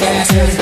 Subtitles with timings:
[0.00, 0.57] Yeah.